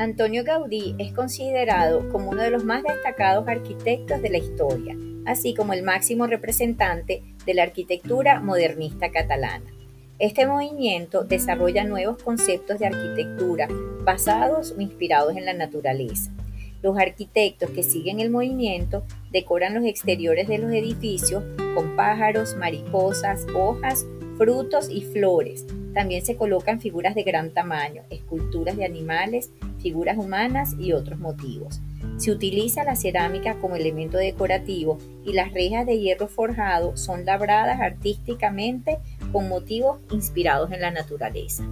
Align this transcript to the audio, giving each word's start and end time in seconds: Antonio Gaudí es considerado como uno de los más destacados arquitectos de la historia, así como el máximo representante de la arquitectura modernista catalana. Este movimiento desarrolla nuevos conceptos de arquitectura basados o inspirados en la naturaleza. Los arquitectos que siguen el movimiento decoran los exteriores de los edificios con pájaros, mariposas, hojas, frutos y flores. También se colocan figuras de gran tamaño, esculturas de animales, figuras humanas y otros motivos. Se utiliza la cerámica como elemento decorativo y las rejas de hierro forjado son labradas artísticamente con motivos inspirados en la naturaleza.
Antonio 0.00 0.44
Gaudí 0.44 0.94
es 0.96 1.12
considerado 1.12 2.08
como 2.08 2.30
uno 2.30 2.40
de 2.40 2.50
los 2.50 2.64
más 2.64 2.82
destacados 2.82 3.46
arquitectos 3.46 4.22
de 4.22 4.30
la 4.30 4.38
historia, 4.38 4.96
así 5.26 5.52
como 5.52 5.74
el 5.74 5.82
máximo 5.82 6.26
representante 6.26 7.22
de 7.44 7.52
la 7.52 7.64
arquitectura 7.64 8.40
modernista 8.40 9.10
catalana. 9.10 9.70
Este 10.18 10.46
movimiento 10.46 11.24
desarrolla 11.24 11.84
nuevos 11.84 12.22
conceptos 12.22 12.78
de 12.78 12.86
arquitectura 12.86 13.68
basados 14.02 14.74
o 14.74 14.80
inspirados 14.80 15.36
en 15.36 15.44
la 15.44 15.52
naturaleza. 15.52 16.30
Los 16.82 16.96
arquitectos 16.96 17.68
que 17.68 17.82
siguen 17.82 18.20
el 18.20 18.30
movimiento 18.30 19.04
decoran 19.30 19.74
los 19.74 19.84
exteriores 19.84 20.48
de 20.48 20.56
los 20.56 20.72
edificios 20.72 21.44
con 21.74 21.94
pájaros, 21.94 22.56
mariposas, 22.56 23.46
hojas, 23.54 24.06
frutos 24.38 24.88
y 24.88 25.02
flores. 25.02 25.66
También 25.92 26.24
se 26.24 26.36
colocan 26.36 26.80
figuras 26.80 27.14
de 27.14 27.22
gran 27.22 27.50
tamaño, 27.50 28.04
esculturas 28.08 28.78
de 28.78 28.86
animales, 28.86 29.50
figuras 29.80 30.16
humanas 30.18 30.76
y 30.78 30.92
otros 30.92 31.18
motivos. 31.18 31.80
Se 32.16 32.30
utiliza 32.30 32.84
la 32.84 32.96
cerámica 32.96 33.58
como 33.58 33.76
elemento 33.76 34.18
decorativo 34.18 34.98
y 35.24 35.32
las 35.32 35.52
rejas 35.52 35.86
de 35.86 35.98
hierro 35.98 36.28
forjado 36.28 36.96
son 36.96 37.24
labradas 37.24 37.80
artísticamente 37.80 38.98
con 39.32 39.48
motivos 39.48 39.98
inspirados 40.10 40.70
en 40.72 40.80
la 40.80 40.90
naturaleza. 40.90 41.64